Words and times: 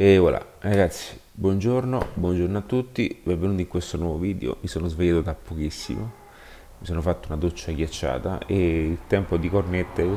E 0.00 0.16
voilà, 0.16 0.40
ragazzi, 0.60 1.18
buongiorno, 1.32 2.10
buongiorno 2.14 2.56
a 2.56 2.60
tutti, 2.60 3.20
benvenuti 3.20 3.62
in 3.62 3.66
questo 3.66 3.96
nuovo 3.96 4.16
video. 4.18 4.58
Mi 4.60 4.68
sono 4.68 4.86
svegliato 4.86 5.22
da 5.22 5.34
pochissimo, 5.34 6.12
mi 6.78 6.86
sono 6.86 7.00
fatto 7.00 7.26
una 7.26 7.36
doccia 7.36 7.72
ghiacciata 7.72 8.46
e 8.46 8.86
il 8.90 8.98
tempo 9.08 9.36
di 9.36 9.50
connettere 9.50 10.16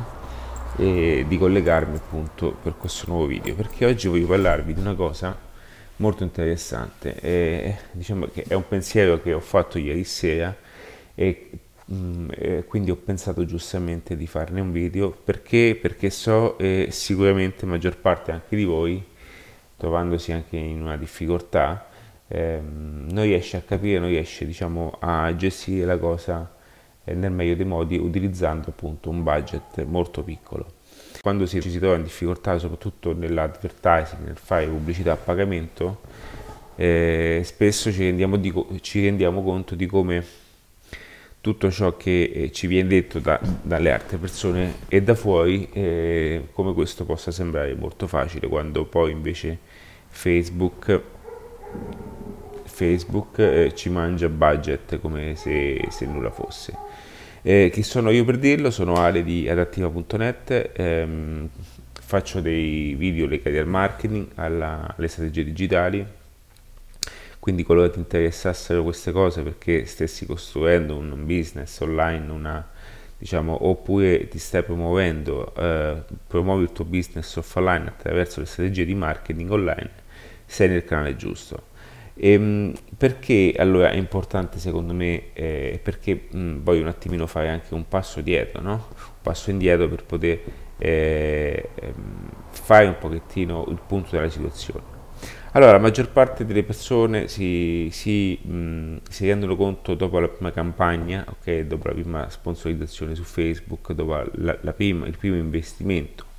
e 0.78 1.26
di 1.28 1.36
collegarmi 1.36 1.96
appunto 1.96 2.56
per 2.62 2.78
questo 2.78 3.06
nuovo 3.08 3.26
video, 3.26 3.56
perché 3.56 3.88
oggi 3.88 4.08
voglio 4.08 4.28
parlarvi 4.28 4.76
di 4.76 4.80
una 4.80 4.94
cosa 4.94 5.36
molto 5.96 6.22
interessante. 6.22 7.20
E, 7.20 7.78
diciamo 7.92 8.28
che 8.28 8.46
è 8.48 8.54
un 8.54 8.68
pensiero 8.68 9.20
che 9.20 9.34
ho 9.34 9.40
fatto 9.40 9.80
ieri 9.80 10.04
sera 10.04 10.56
e, 11.16 11.50
mh, 11.86 11.96
mm, 11.96 12.30
e 12.36 12.66
quindi 12.68 12.92
ho 12.92 12.98
pensato 12.98 13.46
giustamente 13.46 14.16
di 14.16 14.28
farne 14.28 14.62
un 14.62 14.72
video 14.72 15.10
perché, 15.10 15.76
perché 15.82 16.12
so 16.12 16.56
e 16.60 16.90
sicuramente 16.92 17.66
maggior 17.66 17.98
parte 17.98 18.32
anche 18.32 18.56
di 18.56 18.64
voi 18.64 19.10
trovandosi 19.82 20.32
anche 20.32 20.58
in 20.58 20.80
una 20.80 20.96
difficoltà, 20.96 21.88
ehm, 22.28 23.08
non 23.10 23.24
riesce 23.24 23.58
a 23.58 23.62
capire, 23.62 23.98
non 23.98 24.10
riesce 24.10 24.46
diciamo, 24.46 24.96
a 25.00 25.36
gestire 25.36 25.88
la 25.88 25.98
cosa 25.98 26.54
eh, 27.04 27.16
nel 27.16 27.32
meglio 27.32 27.56
dei 27.56 27.66
modi 27.66 27.98
utilizzando 27.98 28.70
appunto 28.70 29.10
un 29.10 29.24
budget 29.24 29.84
molto 29.86 30.22
piccolo. 30.22 30.74
Quando 31.20 31.48
si, 31.48 31.60
ci 31.62 31.72
si 31.72 31.80
trova 31.80 31.96
in 31.96 32.04
difficoltà, 32.04 32.60
soprattutto 32.60 33.16
nell'advertising, 33.16 34.24
nel 34.24 34.38
fare 34.38 34.68
pubblicità 34.68 35.14
a 35.14 35.18
pagamento, 35.18 36.02
eh, 36.76 37.42
spesso 37.44 37.92
ci 37.92 38.04
rendiamo, 38.04 38.38
di, 38.38 38.54
ci 38.82 39.04
rendiamo, 39.04 39.42
conto 39.42 39.74
di 39.74 39.88
come 39.88 40.24
tutto 41.42 41.72
ciò 41.72 41.98
che 41.98 42.32
eh, 42.32 42.52
ci 42.52 42.68
viene 42.68 42.88
detto 42.88 43.18
da, 43.18 43.40
dalle 43.64 43.92
altre 43.92 44.18
persone 44.18 44.76
e 44.88 45.02
da 45.02 45.16
fuori, 45.16 45.68
eh, 45.74 46.50
come 46.54 46.72
questo 46.74 47.04
possa 47.04 47.32
sembrare 47.32 47.74
molto 47.74 48.06
facile, 48.06 48.48
quando 48.48 48.86
poi 48.86 49.12
invece 49.12 49.58
Facebook, 50.12 51.02
Facebook 52.66 53.40
eh, 53.40 53.74
ci 53.74 53.90
mangia 53.90 54.30
budget 54.30 55.00
come 55.00 55.36
se, 55.36 55.88
se 55.90 56.06
nulla 56.06 56.30
fosse. 56.30 56.78
Eh, 57.42 57.72
chi 57.74 57.82
sono 57.82 58.12
io 58.12 58.24
per 58.24 58.38
dirlo? 58.38 58.70
Sono 58.70 58.96
Ale 58.96 59.24
di 59.24 59.50
adattiva.net, 59.50 60.72
ehm, 60.76 61.50
faccio 62.00 62.40
dei 62.40 62.94
video 62.94 63.26
legati 63.26 63.58
al 63.58 63.68
marketing, 63.68 64.28
alla, 64.36 64.94
alle 64.96 65.08
strategie 65.08 65.44
digitali 65.44 66.06
quindi 67.42 67.64
qualora 67.64 67.90
ti 67.90 67.98
interessassero 67.98 68.84
queste 68.84 69.12
cose 69.12 69.42
perché 69.42 69.86
stessi 69.88 70.28
costruendo 70.28 70.96
un 70.96 71.26
business 71.26 71.80
online, 71.80 72.32
una, 72.32 72.70
diciamo, 73.18 73.66
oppure 73.66 74.28
ti 74.28 74.38
stai 74.38 74.62
promuovendo, 74.62 75.52
eh, 75.56 76.04
promuovi 76.28 76.62
il 76.62 76.72
tuo 76.72 76.86
business 76.86 77.36
offline 77.38 77.88
attraverso 77.88 78.42
le 78.42 78.46
strategie 78.46 78.86
di 78.86 78.94
marketing 78.94 79.50
online, 79.50 79.90
sei 80.52 80.68
nel 80.68 80.84
canale 80.84 81.16
giusto. 81.16 81.70
E, 82.14 82.34
ehm, 82.34 82.74
perché 82.98 83.54
allora 83.58 83.90
è 83.90 83.96
importante 83.96 84.60
secondo 84.60 84.94
me? 84.94 85.34
Eh, 85.34 85.80
perché 85.82 86.28
mh, 86.30 86.58
voglio 86.62 86.82
un 86.82 86.88
attimino 86.88 87.26
fare 87.28 87.50
anche 87.50 87.74
un 87.74 87.88
passo 87.88 88.22
dietro, 88.22 88.62
no? 88.62 88.72
un 88.74 89.22
passo 89.22 89.50
indietro 89.50 89.88
per 89.88 90.04
poter 90.04 90.40
eh, 90.78 91.70
ehm, 91.74 92.30
fare 92.50 92.86
un 92.86 92.98
pochettino 93.00 93.66
il 93.70 93.80
punto 93.86 94.10
della 94.12 94.30
situazione. 94.30 95.00
Allora, 95.54 95.74
la 95.74 95.80
maggior 95.80 96.10
parte 96.10 96.46
delle 96.46 96.64
persone 96.64 97.28
si, 97.28 97.90
si, 97.92 98.40
mh, 98.42 98.98
si, 99.10 99.28
rendono 99.28 99.56
conto 99.56 99.96
dopo 99.96 100.20
la 100.20 100.30
prima 100.30 100.52
campagna, 100.52 101.26
okay, 101.28 101.68
dopo 101.68 101.88
la 101.88 101.94
prima 101.94 102.30
sponsorizzazione 102.30 103.16
su 103.16 103.24
Facebook, 103.24 103.92
dopo 103.94 104.24
la, 104.34 104.58
la 104.62 104.74
prima, 104.74 105.08
il 105.08 105.18
primo 105.18 105.36
investimento 105.36 106.30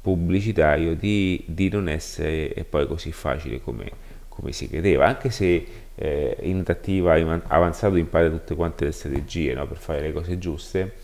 pubblicitario, 0.00 0.94
di, 0.94 1.44
di, 1.46 1.68
non 1.68 1.88
essere 1.88 2.66
poi 2.68 2.86
così 2.86 3.12
facile 3.12 3.60
come, 3.60 3.90
come 4.28 4.52
si 4.52 4.68
credeva, 4.68 5.06
anche 5.06 5.30
se 5.30 5.66
eh, 5.94 6.36
in 6.42 6.62
attiva 6.66 7.14
avanzato 7.48 7.96
impara 7.96 8.30
tutte 8.30 8.54
quante 8.54 8.84
le 8.84 8.92
strategie 8.92 9.54
no, 9.54 9.66
per 9.66 9.78
fare 9.78 10.00
le 10.00 10.12
cose 10.12 10.38
giuste 10.38 10.94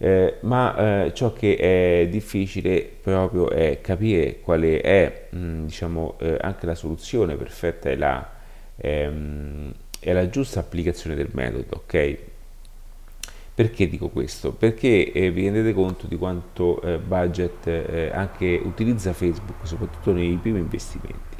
eh, 0.00 0.36
ma 0.42 1.06
eh, 1.06 1.12
ciò 1.12 1.32
che 1.32 1.56
è 1.56 2.08
difficile 2.08 2.88
proprio 3.02 3.50
è 3.50 3.80
capire 3.80 4.38
quale 4.40 4.80
è 4.80 5.26
mh, 5.30 5.64
diciamo, 5.64 6.16
eh, 6.20 6.36
anche 6.40 6.66
la 6.66 6.76
soluzione 6.76 7.34
perfetta 7.34 7.90
e 7.90 7.96
la, 7.96 8.30
ehm, 8.76 9.72
la 10.12 10.28
giusta 10.28 10.60
applicazione 10.60 11.16
del 11.16 11.30
metodo, 11.32 11.82
ok? 11.82 12.18
Perché 13.58 13.88
dico 13.88 14.08
questo? 14.08 14.52
Perché 14.52 15.10
eh, 15.10 15.32
vi 15.32 15.42
rendete 15.42 15.74
conto 15.74 16.06
di 16.06 16.16
quanto 16.16 16.80
eh, 16.80 16.98
budget 16.98 17.66
eh, 17.66 18.08
anche 18.14 18.60
utilizza 18.62 19.12
Facebook, 19.12 19.66
soprattutto 19.66 20.12
nei 20.12 20.36
primi 20.36 20.60
investimenti. 20.60 21.36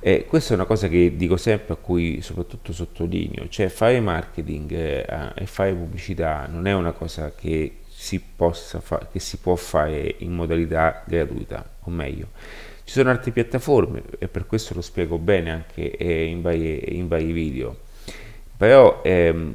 E 0.00 0.24
questa 0.26 0.54
è 0.54 0.56
una 0.56 0.64
cosa 0.64 0.88
che 0.88 1.14
dico 1.14 1.36
sempre, 1.36 1.74
a 1.74 1.76
cui 1.76 2.22
soprattutto 2.22 2.72
sottolineo, 2.72 3.48
cioè 3.50 3.68
fare 3.68 4.00
marketing 4.00 4.72
eh, 4.72 5.32
e 5.36 5.46
fare 5.46 5.72
pubblicità 5.74 6.48
non 6.50 6.66
è 6.66 6.74
una 6.74 6.90
cosa 6.90 7.32
che 7.32 7.82
si, 7.86 8.20
possa 8.20 8.80
fa- 8.80 9.06
che 9.08 9.20
si 9.20 9.36
può 9.36 9.54
fare 9.54 10.16
in 10.18 10.32
modalità 10.32 11.04
gratuita, 11.06 11.64
o 11.84 11.90
meglio, 11.90 12.30
ci 12.82 12.94
sono 12.94 13.10
altre 13.10 13.30
piattaforme 13.30 14.02
e 14.18 14.26
per 14.26 14.44
questo 14.46 14.74
lo 14.74 14.80
spiego 14.80 15.18
bene 15.18 15.52
anche 15.52 15.96
eh, 15.96 16.24
in, 16.24 16.42
varie, 16.42 16.82
in, 16.88 17.06
vari 17.06 17.30
video, 17.30 17.76
però 18.56 19.02
ehm, 19.04 19.54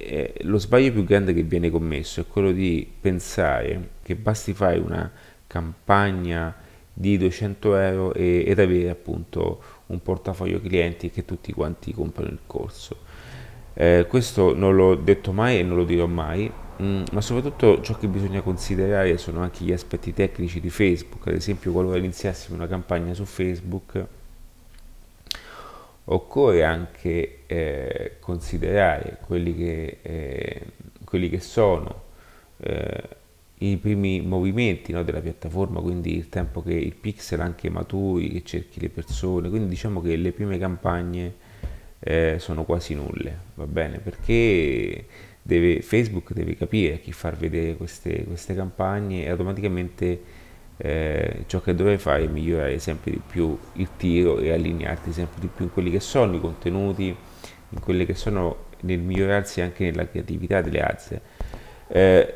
eh, 0.00 0.34
lo 0.42 0.58
sbaglio 0.58 0.92
più 0.92 1.04
grande 1.04 1.32
che 1.32 1.42
viene 1.42 1.70
commesso 1.70 2.20
è 2.20 2.26
quello 2.26 2.52
di 2.52 2.90
pensare 3.00 3.90
che 4.02 4.14
basti 4.14 4.52
fare 4.52 4.78
una 4.78 5.10
campagna 5.46 6.54
di 6.92 7.16
200 7.16 7.76
euro 7.76 8.14
e, 8.14 8.44
ed 8.46 8.58
avere 8.58 8.90
appunto 8.90 9.62
un 9.86 10.02
portafoglio 10.02 10.60
clienti 10.60 11.10
che 11.10 11.24
tutti 11.24 11.52
quanti 11.52 11.92
comprano 11.92 12.30
il 12.30 12.40
corso. 12.46 12.96
Eh, 13.74 14.06
questo 14.08 14.54
non 14.54 14.74
l'ho 14.74 14.94
detto 14.94 15.32
mai 15.32 15.60
e 15.60 15.62
non 15.62 15.76
lo 15.76 15.84
dirò 15.84 16.06
mai, 16.06 16.50
mh, 16.76 16.84
mm, 16.84 17.02
ma 17.12 17.20
soprattutto 17.20 17.80
ciò 17.80 17.96
che 17.96 18.08
bisogna 18.08 18.42
considerare 18.42 19.16
sono 19.18 19.40
anche 19.40 19.64
gli 19.64 19.72
aspetti 19.72 20.12
tecnici 20.12 20.60
di 20.60 20.70
Facebook, 20.70 21.26
ad 21.28 21.34
esempio 21.34 21.72
qualora 21.72 21.98
iniziassimo 21.98 22.56
una 22.56 22.66
campagna 22.66 23.14
su 23.14 23.24
Facebook 23.24 24.06
occorre 26.12 26.64
anche 26.64 27.40
eh, 27.46 28.16
considerare 28.20 29.18
quelli 29.24 29.54
che, 29.54 29.98
eh, 30.02 30.62
quelli 31.04 31.28
che 31.28 31.40
sono 31.40 32.02
eh, 32.58 33.08
i 33.58 33.76
primi 33.76 34.20
movimenti 34.20 34.92
no, 34.92 35.02
della 35.02 35.20
piattaforma, 35.20 35.80
quindi 35.80 36.16
il 36.16 36.28
tempo 36.28 36.62
che 36.62 36.72
il 36.72 36.94
pixel 36.94 37.40
anche 37.40 37.68
maturi, 37.70 38.30
che 38.30 38.42
cerchi 38.42 38.80
le 38.80 38.88
persone, 38.88 39.48
quindi 39.50 39.68
diciamo 39.68 40.00
che 40.00 40.16
le 40.16 40.32
prime 40.32 40.58
campagne 40.58 41.34
eh, 42.00 42.36
sono 42.38 42.64
quasi 42.64 42.94
nulle, 42.94 43.36
va 43.54 43.66
bene? 43.66 43.98
Perché 43.98 45.04
deve, 45.42 45.82
Facebook 45.82 46.32
deve 46.32 46.56
capire 46.56 46.94
a 46.94 46.98
chi 46.98 47.12
far 47.12 47.36
vedere 47.36 47.76
queste, 47.76 48.24
queste 48.24 48.54
campagne 48.54 49.24
e 49.24 49.30
automaticamente 49.30 50.20
eh, 50.82 51.44
ciò 51.46 51.60
che 51.60 51.74
deve 51.74 51.98
fare 51.98 52.24
è 52.24 52.26
migliorare 52.26 52.78
sempre 52.78 53.10
di 53.10 53.20
più 53.24 53.56
il 53.74 53.88
tiro 53.96 54.38
e 54.38 54.52
allinearti 54.52 55.12
sempre 55.12 55.40
di 55.40 55.48
più 55.54 55.66
in 55.66 55.72
quelli 55.72 55.90
che 55.90 56.00
sono 56.00 56.34
i 56.34 56.40
contenuti, 56.40 57.14
in 57.68 57.80
quelli 57.80 58.06
che 58.06 58.14
sono 58.14 58.68
nel 58.80 58.98
migliorarsi 58.98 59.60
anche 59.60 59.84
nella 59.84 60.08
creatività 60.08 60.60
delle 60.60 60.80
aziende. 60.80 61.24
Eh, 61.88 62.34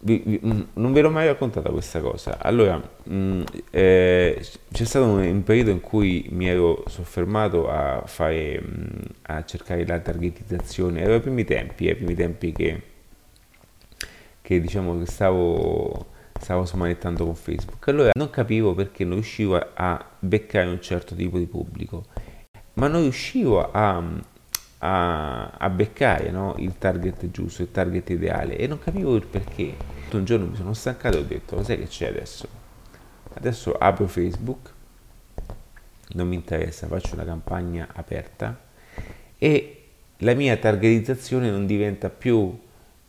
vi, 0.00 0.22
vi, 0.24 0.40
mm, 0.44 0.60
non 0.74 0.92
ve 0.92 1.00
l'ho 1.00 1.10
mai 1.10 1.26
raccontata 1.26 1.70
questa 1.70 2.00
cosa. 2.00 2.38
Allora, 2.38 2.76
mh, 2.76 3.14
mm, 3.14 3.42
eh, 3.70 4.46
c'è 4.72 4.84
stato 4.84 5.06
un, 5.06 5.18
un, 5.18 5.42
periodo 5.42 5.70
in 5.70 5.80
cui 5.80 6.26
mi 6.30 6.48
ero 6.48 6.84
soffermato 6.86 7.68
a, 7.68 8.02
fare, 8.06 8.60
mh, 8.60 8.66
mm, 8.66 9.00
a 9.22 9.44
cercare 9.44 9.86
la 9.86 9.98
targetizzazione. 9.98 11.00
Erano 11.00 11.16
i 11.16 11.20
primi 11.20 11.44
tempi, 11.44 11.88
eh, 11.88 11.92
i 11.92 11.94
primi 11.96 12.14
tempi 12.14 12.52
che, 12.52 12.82
che 14.42 14.60
diciamo 14.60 14.98
che 14.98 15.06
stavo, 15.06 16.06
stavo 16.40 16.64
smanettando 16.64 17.24
con 17.24 17.34
Facebook. 17.34 17.88
Allora 17.88 18.10
non 18.14 18.30
capivo 18.30 18.74
perché 18.74 19.04
non 19.04 19.14
riuscivo 19.14 19.60
a 19.74 20.04
beccare 20.18 20.68
un 20.68 20.80
certo 20.80 21.14
tipo 21.14 21.38
di 21.38 21.46
pubblico, 21.46 22.04
ma 22.74 22.88
non 22.88 23.02
riuscivo 23.02 23.70
a 23.70 24.02
a, 24.78 25.50
a 25.50 25.70
beccare 25.70 26.30
no? 26.30 26.54
il 26.58 26.76
target 26.78 27.30
giusto, 27.30 27.62
il 27.62 27.70
target 27.70 28.10
ideale 28.10 28.56
e 28.56 28.66
non 28.66 28.78
capivo 28.78 29.14
il 29.14 29.26
perché. 29.26 29.94
Un 30.12 30.24
giorno 30.24 30.46
mi 30.46 30.56
sono 30.56 30.72
stancato 30.72 31.16
e 31.16 31.20
ho 31.20 31.24
detto, 31.24 31.62
sai 31.64 31.78
che 31.78 31.88
c'è 31.88 32.06
adesso? 32.06 32.48
Adesso 33.34 33.72
apro 33.74 34.06
Facebook, 34.06 34.70
non 36.10 36.28
mi 36.28 36.36
interessa, 36.36 36.86
faccio 36.86 37.14
una 37.14 37.24
campagna 37.24 37.88
aperta 37.92 38.58
e 39.36 39.82
la 40.18 40.32
mia 40.34 40.56
targetizzazione 40.56 41.50
non 41.50 41.66
diventa 41.66 42.08
più 42.08 42.58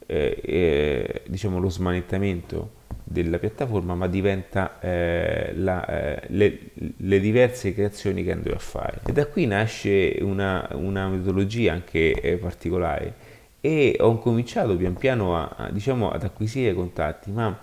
eh, 0.05 0.41
eh, 0.43 1.21
diciamo 1.27 1.59
lo 1.59 1.69
smanettamento 1.69 2.71
della 3.09 3.39
piattaforma, 3.39 3.95
ma 3.95 4.07
diventa 4.07 4.79
eh, 4.81 5.53
la, 5.55 5.85
eh, 5.85 6.21
le, 6.27 6.59
le, 6.97 7.19
diverse 7.21 7.73
creazioni 7.73 8.23
che 8.23 8.33
andrò 8.33 8.53
a 8.53 8.59
fare. 8.59 8.99
E 9.05 9.13
da 9.13 9.25
qui 9.27 9.45
nasce 9.45 10.17
una, 10.21 10.67
una 10.73 11.07
metodologia 11.07 11.71
anche 11.71 12.11
eh, 12.19 12.35
particolare 12.35 13.35
e 13.61 13.95
ho 13.99 14.17
cominciato 14.19 14.75
pian 14.75 14.95
piano 14.95 15.37
a, 15.37 15.53
a, 15.55 15.71
diciamo, 15.71 16.11
ad 16.11 16.23
acquisire 16.23 16.73
contatti, 16.73 17.31
ma 17.31 17.57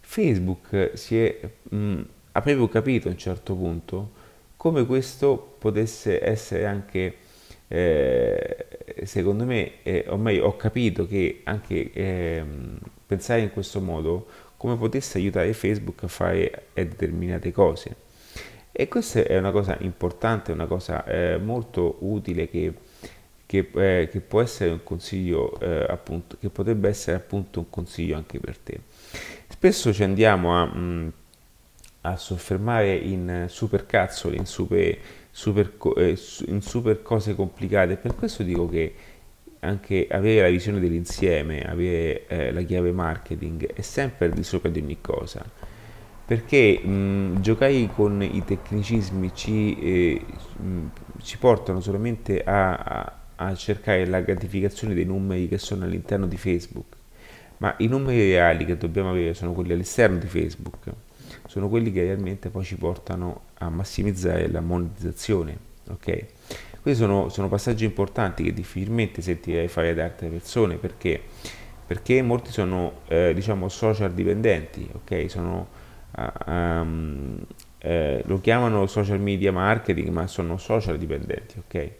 Facebook 0.00 0.90
si 0.94 1.18
è, 1.18 1.38
mh, 1.70 2.00
ha 2.32 2.40
proprio 2.42 2.68
capito 2.68 3.08
a 3.08 3.12
un 3.12 3.18
certo 3.18 3.54
punto 3.54 4.20
come 4.56 4.86
questo 4.86 5.56
potesse 5.58 6.24
essere 6.24 6.66
anche, 6.66 7.16
eh, 7.66 8.66
secondo 9.04 9.44
me, 9.44 9.82
eh, 9.82 10.04
ormai 10.06 10.38
ho 10.38 10.54
capito 10.54 11.06
che 11.06 11.40
anche 11.44 11.90
eh, 11.92 12.44
pensare 13.04 13.40
in 13.40 13.50
questo 13.50 13.80
modo 13.80 14.26
come 14.62 14.76
potesse 14.76 15.18
aiutare 15.18 15.52
Facebook 15.54 16.04
a 16.04 16.06
fare 16.06 16.66
determinate 16.72 17.50
cose. 17.50 17.96
E 18.70 18.86
questa 18.86 19.24
è 19.24 19.36
una 19.36 19.50
cosa 19.50 19.76
importante, 19.80 20.52
una 20.52 20.66
cosa 20.66 21.04
eh, 21.04 21.36
molto 21.36 21.96
utile 22.02 22.48
che, 22.48 22.72
che, 23.44 23.70
eh, 23.74 24.08
che, 24.08 24.20
può 24.20 24.40
essere 24.40 24.70
un 24.70 24.84
consiglio, 24.84 25.58
eh, 25.58 25.84
appunto, 25.88 26.36
che 26.38 26.48
potrebbe 26.48 26.88
essere 26.88 27.16
appunto 27.16 27.58
un 27.58 27.70
consiglio 27.70 28.14
anche 28.14 28.38
per 28.38 28.56
te. 28.56 28.78
Spesso 29.48 29.92
ci 29.92 30.04
andiamo 30.04 30.56
a... 30.56 30.64
Mh, 30.64 30.78
mm, 30.78 31.08
a 32.04 32.16
soffermare 32.16 32.96
in 32.96 33.46
super 33.48 33.86
cazzoli, 33.86 34.36
in 34.36 34.44
super, 34.44 34.98
super, 35.30 35.72
eh, 35.98 36.18
in 36.46 36.60
super 36.60 37.00
cose 37.00 37.36
complicate. 37.36 37.94
Per 37.94 38.16
questo 38.16 38.42
dico 38.42 38.68
che 38.68 38.92
anche 39.64 40.06
avere 40.10 40.42
la 40.42 40.48
visione 40.48 40.80
dell'insieme, 40.80 41.62
avere 41.62 42.26
eh, 42.26 42.52
la 42.52 42.62
chiave 42.62 42.92
marketing 42.92 43.72
è 43.72 43.80
sempre 43.80 44.30
di 44.30 44.42
sopra 44.42 44.68
di 44.70 44.80
ogni 44.80 45.00
cosa. 45.00 45.44
Perché 46.24 46.78
mh, 46.78 47.40
giocare 47.40 47.88
con 47.94 48.22
i 48.22 48.42
tecnicismi 48.44 49.30
ci, 49.34 49.78
eh, 49.78 50.24
mh, 50.56 50.90
ci 51.22 51.38
portano 51.38 51.80
solamente 51.80 52.42
a, 52.42 52.74
a, 52.74 53.18
a 53.36 53.54
cercare 53.54 54.06
la 54.06 54.20
gratificazione 54.20 54.94
dei 54.94 55.04
numeri 55.04 55.48
che 55.48 55.58
sono 55.58 55.84
all'interno 55.84 56.26
di 56.26 56.36
Facebook, 56.36 56.96
ma 57.58 57.74
i 57.78 57.86
numeri 57.86 58.32
reali 58.32 58.64
che 58.64 58.76
dobbiamo 58.76 59.10
avere 59.10 59.34
sono 59.34 59.52
quelli 59.52 59.72
all'esterno 59.72 60.18
di 60.18 60.26
Facebook 60.26 60.92
sono 61.46 61.68
quelli 61.68 61.92
che 61.92 62.02
realmente 62.02 62.48
poi 62.48 62.64
ci 62.64 62.76
portano 62.76 63.42
a 63.58 63.68
massimizzare 63.68 64.48
la 64.48 64.60
monetizzazione. 64.60 65.70
Ok? 65.90 66.26
Questi 66.82 67.00
sono, 67.00 67.28
sono 67.28 67.48
passaggi 67.48 67.84
importanti 67.84 68.42
che 68.42 68.52
difficilmente 68.52 69.22
sentirei 69.22 69.68
fare 69.68 69.94
da 69.94 70.02
altre 70.02 70.28
persone 70.28 70.78
perché, 70.78 71.22
perché 71.86 72.20
molti 72.22 72.50
sono 72.50 73.02
eh, 73.06 73.32
diciamo 73.32 73.68
social 73.68 74.12
dipendenti, 74.12 74.90
ok? 74.92 75.30
Sono, 75.30 75.68
uh, 76.16 76.50
um, 76.50 77.38
eh, 77.78 78.24
lo 78.26 78.40
chiamano 78.40 78.88
social 78.88 79.20
media 79.20 79.52
marketing, 79.52 80.08
ma 80.08 80.26
sono 80.26 80.56
social 80.56 80.98
dipendenti, 80.98 81.60
ok? 81.60 81.90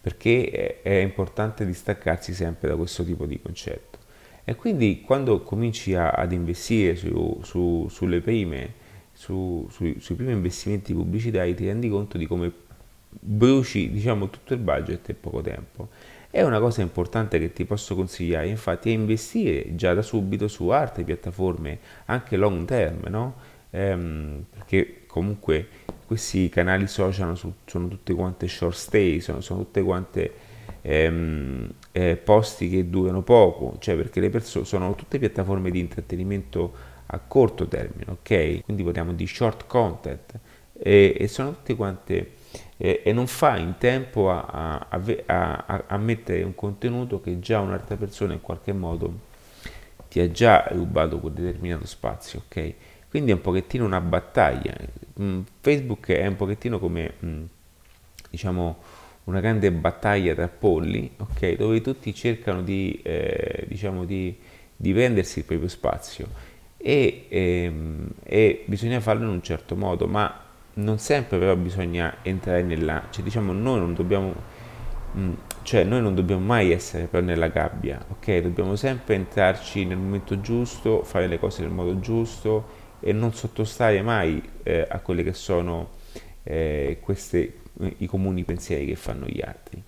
Perché 0.00 0.50
è, 0.50 0.82
è 0.82 0.94
importante 0.94 1.64
distaccarsi 1.64 2.34
sempre 2.34 2.68
da 2.68 2.74
questo 2.74 3.04
tipo 3.04 3.26
di 3.26 3.40
concetto. 3.40 3.98
E 4.42 4.56
quindi 4.56 5.02
quando 5.02 5.42
cominci 5.42 5.94
a, 5.94 6.10
ad 6.10 6.32
investire 6.32 6.96
su, 6.96 7.38
su, 7.44 7.86
sulle 7.88 8.20
prime, 8.20 8.74
su, 9.12 9.68
sui 9.70 9.94
primi 10.16 10.32
investimenti 10.32 10.92
pubblicitari 10.92 11.54
ti 11.54 11.66
rendi 11.66 11.88
conto 11.88 12.18
di 12.18 12.26
come 12.26 12.68
bruci 13.10 13.90
diciamo, 13.90 14.30
tutto 14.30 14.54
il 14.54 14.60
budget 14.60 15.08
in 15.08 15.20
poco 15.20 15.40
tempo. 15.40 15.88
È 16.30 16.42
una 16.42 16.60
cosa 16.60 16.80
importante 16.80 17.40
che 17.40 17.52
ti 17.52 17.64
posso 17.64 17.96
consigliare, 17.96 18.46
infatti, 18.46 18.90
è 18.90 18.92
investire 18.92 19.74
già 19.74 19.94
da 19.94 20.02
subito 20.02 20.46
su 20.46 20.68
altre 20.68 21.02
piattaforme, 21.02 21.78
anche 22.04 22.36
long 22.36 22.64
term, 22.66 23.08
no? 23.08 23.34
Ehm, 23.70 24.44
perché 24.48 25.02
comunque 25.06 25.66
questi 26.06 26.48
canali 26.48 26.86
social 26.86 27.36
sono, 27.36 27.54
sono 27.64 27.88
tutte 27.88 28.14
quante 28.14 28.46
short 28.46 28.76
stay, 28.76 29.20
sono, 29.20 29.40
sono 29.40 29.60
tutte 29.60 29.82
quante 29.82 30.32
ehm, 30.82 31.72
eh, 31.92 32.16
posti 32.16 32.68
che 32.68 32.88
durano 32.88 33.22
poco, 33.22 33.76
cioè 33.80 33.96
perché 33.96 34.20
le 34.20 34.30
persone 34.30 34.64
sono 34.64 34.94
tutte 34.94 35.18
piattaforme 35.18 35.70
di 35.70 35.80
intrattenimento 35.80 36.72
a 37.06 37.18
corto 37.18 37.66
termine, 37.66 38.12
ok? 38.12 38.62
Quindi 38.64 38.84
parliamo 38.84 39.12
di 39.12 39.26
short 39.26 39.66
content 39.66 40.38
e, 40.72 41.14
e 41.18 41.28
sono 41.28 41.52
tutte 41.52 41.74
quante 41.74 42.38
e, 42.76 43.02
e, 43.04 43.12
non 43.12 43.26
fa 43.26 43.56
in 43.56 43.76
tempo 43.78 44.30
a, 44.30 44.86
a, 44.88 45.00
a, 45.26 45.84
a, 45.86 45.96
mettere 45.98 46.42
un 46.42 46.54
contenuto 46.54 47.20
che 47.20 47.38
già 47.38 47.60
un'altra 47.60 47.96
persona 47.96 48.32
in 48.32 48.40
qualche 48.40 48.72
modo 48.72 49.28
ti 50.08 50.20
ha 50.20 50.30
già 50.30 50.66
rubato 50.70 51.20
quel 51.20 51.32
determinato 51.34 51.86
spazio, 51.86 52.42
ok? 52.46 52.74
Quindi 53.08 53.30
è 53.30 53.34
un 53.34 53.40
pochettino 53.40 53.84
una 53.84 54.00
battaglia. 54.00 54.74
Mm, 55.20 55.40
Facebook 55.60 56.08
è 56.08 56.26
un 56.26 56.36
pochettino 56.36 56.78
come, 56.78 57.12
mm, 57.24 57.44
diciamo, 58.30 58.78
una 59.24 59.40
grande 59.40 59.70
battaglia 59.70 60.34
tra 60.34 60.48
polli, 60.48 61.10
okay, 61.16 61.56
dove 61.56 61.80
tutti 61.80 62.14
cercano 62.14 62.62
di, 62.62 63.00
eh, 63.02 63.64
diciamo 63.68 64.04
di, 64.04 64.36
di, 64.76 64.92
vendersi 64.92 65.40
il 65.40 65.44
proprio 65.44 65.68
spazio 65.68 66.28
e, 66.76 67.26
ehm, 67.28 68.08
e, 68.24 68.64
bisogna 68.66 69.00
farlo 69.00 69.24
in 69.24 69.30
un 69.30 69.42
certo 69.42 69.76
modo, 69.76 70.06
ma 70.06 70.48
non 70.82 70.98
sempre 70.98 71.38
però 71.38 71.56
bisogna 71.56 72.16
entrare 72.22 72.62
nella... 72.62 73.06
cioè 73.10 73.22
diciamo 73.22 73.52
noi 73.52 73.78
non 73.78 73.94
dobbiamo... 73.94 74.34
Mm, 75.16 75.32
cioè 75.62 75.84
noi 75.84 76.00
non 76.00 76.14
dobbiamo 76.14 76.44
mai 76.44 76.72
essere 76.72 77.06
però 77.06 77.24
nella 77.24 77.48
gabbia, 77.48 78.02
ok? 78.08 78.38
Dobbiamo 78.38 78.76
sempre 78.76 79.14
entrarci 79.14 79.84
nel 79.84 79.98
momento 79.98 80.40
giusto, 80.40 81.02
fare 81.04 81.26
le 81.26 81.38
cose 81.38 81.62
nel 81.62 81.70
modo 81.70 82.00
giusto 82.00 82.78
e 83.00 83.12
non 83.12 83.34
sottostare 83.34 84.02
mai 84.02 84.42
eh, 84.62 84.86
a 84.88 84.98
quelle 85.00 85.22
che 85.22 85.32
sono 85.32 85.90
eh, 86.44 86.98
queste, 87.00 87.58
i 87.98 88.06
comuni 88.06 88.44
pensieri 88.44 88.86
che 88.86 88.96
fanno 88.96 89.26
gli 89.26 89.42
altri. 89.44 89.82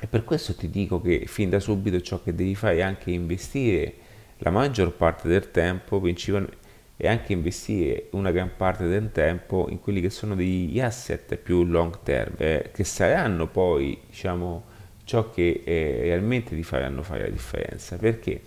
E 0.00 0.06
per 0.06 0.24
questo 0.24 0.54
ti 0.54 0.68
dico 0.68 1.00
che 1.00 1.24
fin 1.26 1.48
da 1.50 1.60
subito 1.60 2.00
ciò 2.00 2.22
che 2.22 2.34
devi 2.34 2.54
fare 2.54 2.76
è 2.76 2.82
anche 2.82 3.10
investire 3.10 3.94
la 4.38 4.50
maggior 4.50 4.92
parte 4.92 5.28
del 5.28 5.50
tempo, 5.50 6.00
principalmente, 6.00 6.56
e 6.96 7.08
anche 7.08 7.32
investire 7.32 8.08
una 8.10 8.30
gran 8.30 8.50
parte 8.56 8.86
del 8.86 9.10
tempo 9.12 9.66
in 9.68 9.80
quelli 9.80 10.00
che 10.00 10.10
sono 10.10 10.34
degli 10.34 10.80
asset 10.80 11.36
più 11.36 11.64
long 11.64 11.98
term, 12.02 12.34
eh, 12.38 12.70
che 12.72 12.84
saranno 12.84 13.48
poi, 13.48 13.98
diciamo, 14.08 14.64
ciò 15.04 15.30
che 15.30 15.62
eh, 15.64 15.98
realmente 16.02 16.54
ti 16.54 16.62
faranno 16.62 17.02
fare 17.02 17.22
la 17.22 17.30
differenza. 17.30 17.96
Perché? 17.96 18.40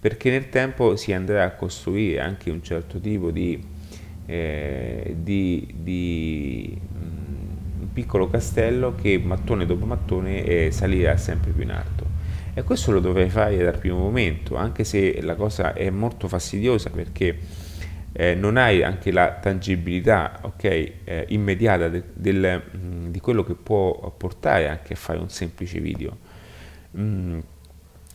Perché 0.00 0.30
nel 0.30 0.48
tempo 0.48 0.96
si 0.96 1.12
andrà 1.12 1.44
a 1.44 1.50
costruire 1.52 2.20
anche 2.20 2.50
un 2.50 2.62
certo 2.62 3.00
tipo 3.00 3.30
di 3.30 3.76
eh, 4.28 5.16
di, 5.16 5.66
di 5.74 6.78
mm, 6.78 7.80
un 7.80 7.92
piccolo 7.94 8.28
castello 8.28 8.94
che 8.94 9.18
mattone 9.18 9.64
dopo 9.64 9.86
mattone 9.86 10.44
eh, 10.44 10.70
salirà 10.70 11.16
sempre 11.16 11.50
più 11.50 11.62
in 11.62 11.70
alto. 11.70 12.06
E 12.52 12.62
questo 12.62 12.92
lo 12.92 13.00
dovrei 13.00 13.30
fare 13.30 13.56
dal 13.56 13.78
primo 13.78 13.98
momento, 13.98 14.56
anche 14.56 14.84
se 14.84 15.20
la 15.22 15.34
cosa 15.34 15.72
è 15.72 15.88
molto 15.90 16.28
fastidiosa 16.28 16.90
perché 16.90 17.38
eh, 18.12 18.34
non 18.34 18.56
hai 18.56 18.82
anche 18.82 19.12
la 19.12 19.32
tangibilità 19.40 20.38
okay, 20.42 21.00
eh, 21.04 21.26
immediata 21.28 21.88
de, 21.88 22.02
del, 22.12 22.62
mh, 22.70 22.78
mm, 22.78 23.06
di 23.08 23.20
quello 23.20 23.44
che 23.44 23.54
può 23.54 24.12
portare 24.16 24.68
anche 24.68 24.94
a 24.94 24.96
fare 24.96 25.18
un 25.18 25.28
semplice 25.28 25.80
video. 25.80 26.16
Mm, 26.96 27.38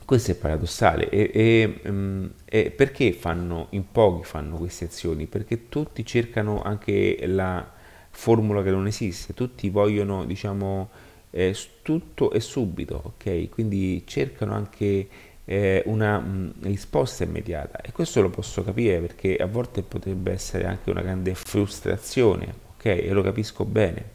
questo 0.06 0.32
è 0.32 0.36
paradossale. 0.36 1.10
E, 1.10 1.32
e, 1.34 1.90
um, 1.90 2.32
e, 2.46 2.72
perché 2.72 3.14
fanno, 3.14 3.68
in 3.72 3.92
pochi 3.92 4.24
fanno 4.26 4.58
queste 4.58 4.86
azioni? 4.86 5.28
Perché 5.28 5.70
tutti 5.70 6.06
cercano 6.06 6.62
anche 6.62 7.18
la 7.26 7.72
formula 8.10 8.62
che 8.62 8.72
non 8.72 8.86
esiste, 8.88 9.34
tutti 9.34 9.70
vogliono, 9.70 10.26
diciamo, 10.26 10.90
eh, 11.32 11.56
tutto 11.82 12.32
e 12.32 12.40
subito, 12.40 13.02
ok? 13.04 13.50
Quindi 13.50 14.04
cercano 14.06 14.54
anche 14.54 15.08
eh, 15.46 15.84
una 15.86 16.20
mh, 16.20 16.54
risposta 16.62 17.24
immediata 17.24 17.82
e 17.82 17.92
questo 17.92 18.22
lo 18.22 18.30
posso 18.30 18.64
capire 18.64 19.00
perché 19.00 19.36
a 19.36 19.46
volte 19.46 19.82
potrebbe 19.82 20.32
essere 20.32 20.66
anche 20.66 20.90
una 20.90 21.02
grande 21.02 21.36
frustrazione, 21.36 22.54
ok? 22.76 22.86
E 22.86 23.10
lo 23.12 23.22
capisco 23.22 23.66
bene 23.66 24.12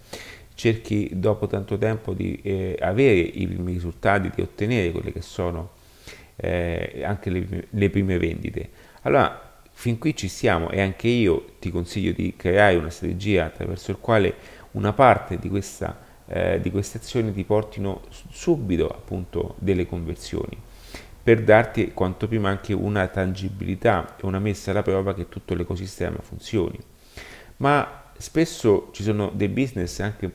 cerchi 0.58 1.08
dopo 1.12 1.46
tanto 1.46 1.78
tempo 1.78 2.12
di 2.12 2.40
eh, 2.42 2.76
avere 2.80 3.20
i 3.20 3.46
primi 3.46 3.74
risultati, 3.74 4.28
di 4.34 4.42
ottenere 4.42 4.90
quelle 4.90 5.12
che 5.12 5.22
sono 5.22 5.70
eh, 6.34 7.02
anche 7.04 7.30
le, 7.30 7.66
le 7.70 7.90
prime 7.90 8.18
vendite. 8.18 8.68
Allora, 9.02 9.60
fin 9.70 9.98
qui 9.98 10.16
ci 10.16 10.26
siamo 10.26 10.68
e 10.70 10.80
anche 10.80 11.06
io 11.06 11.44
ti 11.60 11.70
consiglio 11.70 12.10
di 12.10 12.34
creare 12.36 12.74
una 12.74 12.90
strategia 12.90 13.44
attraverso 13.44 13.92
il 13.92 13.98
quale 14.00 14.34
una 14.72 14.92
parte 14.92 15.38
di, 15.38 15.48
questa, 15.48 15.96
eh, 16.26 16.60
di 16.60 16.72
queste 16.72 16.98
azioni 16.98 17.32
ti 17.32 17.44
portino 17.44 18.02
subito 18.28 18.88
appunto 18.88 19.54
delle 19.58 19.86
conversioni 19.86 20.66
per 21.28 21.42
darti 21.42 21.92
quanto 21.92 22.26
prima 22.26 22.48
anche 22.48 22.72
una 22.72 23.06
tangibilità 23.06 24.16
e 24.16 24.24
una 24.24 24.38
messa 24.38 24.70
alla 24.70 24.80
prova 24.80 25.12
che 25.12 25.28
tutto 25.28 25.52
l'ecosistema 25.52 26.16
funzioni. 26.22 26.78
Ma 27.58 28.04
spesso 28.16 28.88
ci 28.92 29.02
sono 29.02 29.30
dei 29.34 29.48
business 29.48 29.98
anche 30.00 30.32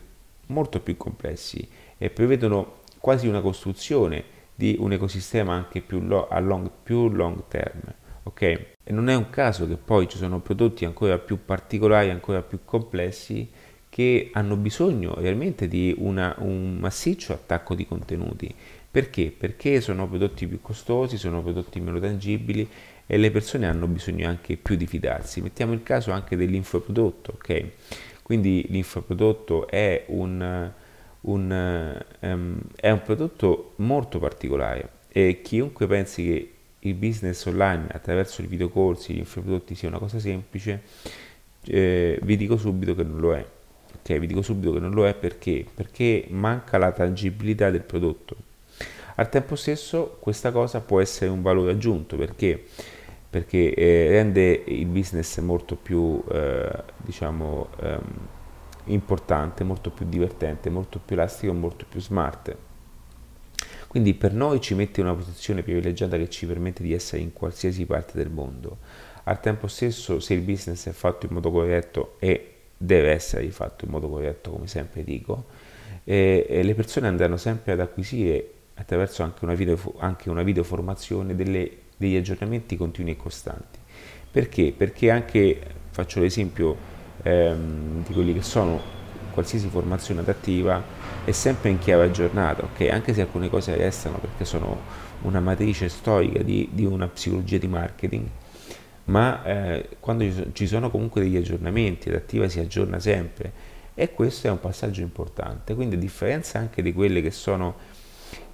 molto 0.47 0.81
più 0.81 0.95
complessi 0.95 1.67
e 1.97 2.11
prevedono 2.11 2.81
quasi 2.99 3.27
una 3.27 3.41
costruzione 3.41 4.23
di 4.53 4.75
un 4.77 4.91
ecosistema 4.91 5.55
anche 5.55 5.81
più, 5.81 5.99
lo, 5.99 6.27
a 6.27 6.37
long, 6.37 6.69
più 6.83 7.09
long 7.09 7.41
term. 7.47 7.81
ok? 8.21 8.41
E 8.41 8.91
non 8.91 9.09
è 9.09 9.15
un 9.15 9.31
caso 9.31 9.67
che 9.67 9.77
poi 9.77 10.07
ci 10.07 10.17
sono 10.17 10.41
prodotti 10.41 10.85
ancora 10.85 11.17
più 11.17 11.43
particolari, 11.43 12.11
ancora 12.11 12.43
più 12.43 12.59
complessi, 12.65 13.49
che 13.89 14.29
hanno 14.33 14.55
bisogno 14.57 15.15
realmente 15.17 15.67
di 15.67 15.93
una, 15.97 16.35
un 16.39 16.77
massiccio 16.77 17.33
attacco 17.33 17.73
di 17.73 17.87
contenuti. 17.87 18.53
Perché? 18.93 19.33
Perché 19.35 19.81
sono 19.81 20.07
prodotti 20.07 20.45
più 20.45 20.61
costosi, 20.61 21.17
sono 21.17 21.41
prodotti 21.41 21.79
meno 21.79 21.99
tangibili 21.99 22.69
e 23.07 23.17
le 23.17 23.31
persone 23.31 23.65
hanno 23.65 23.87
bisogno 23.87 24.27
anche 24.27 24.55
più 24.55 24.75
di 24.75 24.85
fidarsi. 24.85 25.41
Mettiamo 25.41 25.73
il 25.73 25.81
caso 25.81 26.11
anche 26.11 26.35
dell'infoprodotto, 26.35 27.31
ok? 27.33 27.65
Quindi 28.21 28.67
l'infoprodotto 28.69 29.67
è 29.67 30.03
un, 30.09 30.71
un, 31.21 32.03
um, 32.19 32.59
è 32.75 32.91
un 32.91 33.01
prodotto 33.01 33.73
molto 33.77 34.19
particolare 34.19 34.87
e 35.07 35.41
chiunque 35.41 35.87
pensi 35.87 36.23
che 36.25 36.53
il 36.81 36.93
business 36.93 37.43
online 37.45 37.87
attraverso 37.93 38.43
i 38.43 38.45
videocorsi, 38.45 39.15
gli 39.15 39.17
infoprodotti 39.17 39.73
sia 39.73 39.87
una 39.87 39.97
cosa 39.97 40.19
semplice, 40.19 40.81
eh, 41.63 42.19
vi 42.21 42.37
dico 42.37 42.57
subito 42.57 42.93
che 42.93 43.01
non 43.01 43.19
lo 43.19 43.33
è. 43.33 43.43
Ok, 43.95 44.19
vi 44.19 44.27
dico 44.27 44.43
subito 44.43 44.71
che 44.71 44.79
non 44.79 44.91
lo 44.91 45.07
è 45.07 45.15
perché? 45.15 45.65
Perché 45.73 46.27
manca 46.29 46.77
la 46.77 46.91
tangibilità 46.91 47.71
del 47.71 47.81
prodotto. 47.81 48.51
Al 49.15 49.29
tempo 49.29 49.55
stesso 49.55 50.17
questa 50.19 50.51
cosa 50.51 50.81
può 50.81 50.99
essere 50.99 51.29
un 51.29 51.41
valore 51.41 51.71
aggiunto 51.71 52.15
perché, 52.15 52.63
perché 53.29 53.73
eh, 53.73 54.09
rende 54.09 54.63
il 54.67 54.87
business 54.87 55.39
molto 55.39 55.75
più 55.75 56.23
eh, 56.31 56.83
diciamo, 56.97 57.67
ehm, 57.79 58.01
importante, 58.85 59.63
molto 59.63 59.91
più 59.91 60.07
divertente, 60.07 60.69
molto 60.69 60.99
più 61.03 61.15
elastico, 61.15 61.53
molto 61.53 61.85
più 61.87 61.99
smart. 61.99 62.55
Quindi 63.87 64.15
per 64.15 64.33
noi 64.33 64.59
ci 64.59 64.73
mette 64.73 65.01
in 65.01 65.05
una 65.05 65.15
posizione 65.15 65.61
privilegiata 65.61 66.17
che 66.17 66.27
ci 66.27 66.47
permette 66.47 66.81
di 66.81 66.93
essere 66.93 67.21
in 67.21 67.31
qualsiasi 67.31 67.85
parte 67.85 68.17
del 68.17 68.31
mondo. 68.31 68.77
Al 69.25 69.39
tempo 69.39 69.67
stesso, 69.67 70.19
se 70.19 70.33
il 70.33 70.41
business 70.41 70.87
è 70.87 70.91
fatto 70.91 71.27
in 71.27 71.33
modo 71.33 71.51
corretto 71.51 72.15
e 72.17 72.53
deve 72.75 73.11
essere 73.11 73.49
fatto 73.51 73.85
in 73.85 73.91
modo 73.91 74.09
corretto, 74.09 74.49
come 74.49 74.65
sempre 74.65 75.03
dico, 75.03 75.45
e, 76.03 76.45
e 76.49 76.63
le 76.63 76.73
persone 76.73 77.07
andranno 77.07 77.37
sempre 77.37 77.73
ad 77.73 77.79
acquisire 77.79 78.52
attraverso 78.75 79.23
anche 79.23 79.43
una 79.45 79.53
video, 79.53 79.77
anche 79.97 80.29
una 80.29 80.43
video 80.43 80.63
formazione 80.63 81.35
delle, 81.35 81.69
degli 81.97 82.15
aggiornamenti 82.15 82.75
continui 82.75 83.11
e 83.11 83.17
costanti. 83.17 83.79
Perché? 84.31 84.73
Perché 84.75 85.11
anche, 85.11 85.59
faccio 85.91 86.19
l'esempio 86.19 86.75
ehm, 87.21 88.03
di 88.05 88.13
quelli 88.13 88.33
che 88.33 88.41
sono 88.41 89.01
qualsiasi 89.31 89.67
formazione 89.67 90.21
adattiva 90.21 90.81
è 91.25 91.31
sempre 91.31 91.69
in 91.69 91.79
chiave 91.79 92.05
aggiornata, 92.05 92.63
ok? 92.63 92.89
Anche 92.89 93.13
se 93.13 93.21
alcune 93.21 93.49
cose 93.49 93.75
restano 93.75 94.17
perché 94.17 94.45
sono 94.45 95.01
una 95.21 95.39
matrice 95.39 95.89
storica 95.89 96.43
di, 96.43 96.69
di 96.71 96.85
una 96.85 97.07
psicologia 97.07 97.57
di 97.57 97.67
marketing, 97.67 98.27
ma 99.05 99.43
eh, 99.43 99.89
quando 99.99 100.25
ci 100.53 100.67
sono 100.67 100.89
comunque 100.89 101.21
degli 101.21 101.37
aggiornamenti, 101.37 102.09
l'adattiva 102.09 102.47
si 102.47 102.59
aggiorna 102.59 102.99
sempre 102.99 103.71
e 103.95 104.13
questo 104.13 104.47
è 104.47 104.49
un 104.49 104.59
passaggio 104.59 105.01
importante. 105.01 105.75
Quindi 105.75 105.95
a 105.95 105.99
differenza 105.99 106.59
anche 106.59 106.81
di 106.81 106.93
quelle 106.93 107.21
che 107.21 107.31
sono 107.31 107.75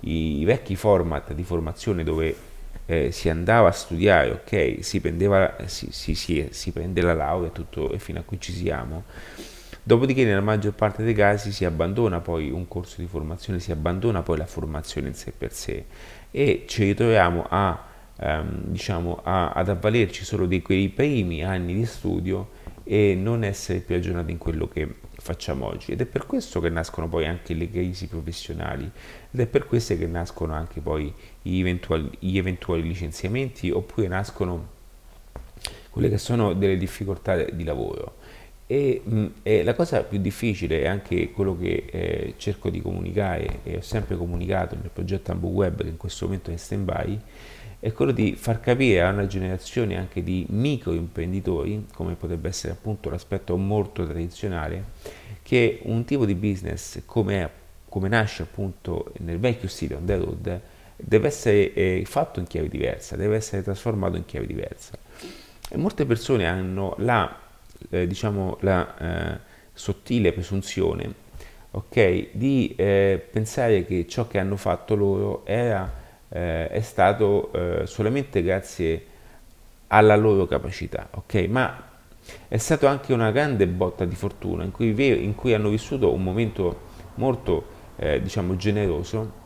i, 0.01 0.43
vecchi 0.45 0.75
format 0.75 1.33
di 1.33 1.43
formazione 1.43 2.03
dove 2.03 2.35
eh, 2.85 3.11
si 3.11 3.29
andava 3.29 3.69
a 3.69 3.71
studiare, 3.71 4.31
ok, 4.31 4.77
si, 4.83 4.99
prendeva, 4.99 5.55
si, 5.65 5.91
si, 5.91 6.47
si 6.49 6.71
prende 6.71 7.01
la 7.01 7.13
laurea 7.13 7.49
tutto, 7.49 7.91
e 7.91 7.99
fino 7.99 8.19
a 8.19 8.23
qui 8.23 8.39
ci 8.39 8.51
siamo. 8.51 9.03
Dopodiché 9.81 10.23
nella 10.23 10.41
maggior 10.41 10.73
parte 10.73 11.03
dei 11.03 11.13
casi 11.13 11.51
si 11.51 11.65
abbandona 11.65 12.19
poi 12.19 12.51
un 12.51 12.67
corso 12.67 13.01
di 13.01 13.07
formazione, 13.07 13.59
si 13.59 13.71
abbandona 13.71 14.21
poi 14.21 14.37
la 14.37 14.45
formazione 14.45 15.07
in 15.07 15.13
sé 15.15 15.31
per 15.35 15.51
sé. 15.51 15.85
E 16.31 16.65
ci 16.67 16.83
ritroviamo 16.83 17.45
a, 17.49 17.85
ehm, 18.19 18.65
diciamo, 18.65 19.21
a, 19.23 19.51
ad 19.51 19.69
avvalerci 19.69 20.23
solo 20.23 20.45
di 20.45 20.61
quei 20.61 20.89
primi 20.89 21.43
anni 21.43 21.73
di 21.73 21.85
studio 21.85 22.49
e 22.83 23.15
non 23.15 23.43
essere 23.43 23.79
più 23.79 23.95
aggiornati 23.95 24.31
in 24.31 24.37
quello 24.37 24.67
che 24.67 24.87
facciamo 25.29 25.67
oggi. 25.67 25.91
Ed 25.91 26.01
è 26.01 26.05
per 26.05 26.25
questo 26.25 26.59
che 26.59 26.69
nascono 26.69 27.07
poi 27.07 27.27
anche 27.27 27.53
le 27.53 27.69
crisi 27.69 28.07
professionali. 28.07 28.89
Ed 29.31 29.39
è 29.39 29.45
per 29.45 29.67
questo 29.67 29.95
che 29.95 30.07
nascono 30.07 30.53
anche 30.53 30.81
poi 30.81 31.13
gli 31.41 31.59
eventuali, 31.59 32.09
gli 32.17 32.37
eventuali 32.37 32.81
licenziamenti 32.81 33.69
oppure 33.69 34.07
nascono 34.07 34.77
quelle 35.91 36.09
che 36.09 36.17
sono 36.17 36.53
delle 36.53 36.77
difficoltà 36.77 37.43
di 37.43 37.63
lavoro. 37.63 38.15
E, 38.65 39.01
mh, 39.03 39.25
la 39.63 39.73
cosa 39.73 40.03
più 40.03 40.19
difficile 40.19 40.81
è 40.81 40.87
anche 40.87 41.31
quello 41.31 41.57
che 41.57 41.85
eh, 41.91 42.33
cerco 42.37 42.69
di 42.69 42.81
comunicare 42.81 43.59
e 43.63 43.77
ho 43.77 43.81
sempre 43.81 44.15
comunicato 44.15 44.75
nel 44.75 44.91
progetto 44.91 45.31
Ambu 45.31 45.49
Web 45.49 45.81
che 45.81 45.89
in 45.89 45.97
questo 45.97 46.25
momento 46.25 46.49
è 46.49 46.53
in 46.53 46.59
stand 46.59 46.85
by 46.85 47.19
è 47.79 47.91
quello 47.93 48.11
di 48.11 48.35
far 48.35 48.59
capire 48.59 49.01
a 49.01 49.09
una 49.09 49.27
generazione 49.27 49.97
anche 49.97 50.23
di 50.23 50.45
micro 50.49 50.93
imprenditori 50.93 51.87
come 51.93 52.15
potrebbe 52.15 52.49
essere 52.49 52.73
appunto 52.73 53.09
l'aspetto 53.09 53.55
molto 53.57 54.05
tradizionale 54.05 54.83
che 55.43 55.79
un 55.83 56.03
tipo 56.03 56.25
di 56.25 56.35
business 56.35 57.01
come, 57.05 57.49
come 57.87 58.09
nasce 58.09 58.43
appunto 58.43 59.13
nel 59.19 59.39
vecchio 59.39 59.67
stile 59.67 59.95
on 59.95 60.05
the 60.05 60.17
road 60.17 60.61
deve 60.95 61.27
essere 61.27 61.73
eh, 61.73 62.03
fatto 62.05 62.39
in 62.39 62.47
chiave 62.47 62.67
diversa 62.67 63.15
deve 63.15 63.37
essere 63.37 63.63
trasformato 63.63 64.17
in 64.17 64.25
chiave 64.25 64.45
diversa. 64.45 64.97
E 65.71 65.77
molte 65.77 66.05
persone 66.05 66.47
hanno 66.47 66.95
la 66.97 67.47
eh, 67.89 68.07
diciamo, 68.07 68.57
la 68.61 68.97
eh, 68.97 69.39
sottile 69.73 70.33
presunzione 70.33 71.27
okay, 71.71 72.29
di 72.33 72.73
eh, 72.75 73.25
pensare 73.31 73.85
che 73.85 74.07
ciò 74.07 74.27
che 74.27 74.39
hanno 74.39 74.57
fatto 74.57 74.95
loro 74.95 75.45
era, 75.45 75.91
eh, 76.29 76.69
è 76.69 76.81
stato 76.81 77.51
eh, 77.53 77.87
solamente 77.87 78.41
grazie 78.43 79.05
alla 79.87 80.15
loro 80.15 80.45
capacità, 80.45 81.07
okay? 81.11 81.47
ma 81.47 81.87
è 82.47 82.57
stato 82.57 82.87
anche 82.87 83.13
una 83.13 83.31
grande 83.31 83.67
botta 83.67 84.05
di 84.05 84.15
fortuna 84.15 84.63
in 84.63 84.71
cui, 84.71 84.93
in 85.23 85.35
cui 85.35 85.53
hanno 85.53 85.69
vissuto 85.69 86.13
un 86.13 86.23
momento 86.23 86.87
molto 87.15 87.77
eh, 87.95 88.21
diciamo 88.21 88.55
generoso 88.55 89.37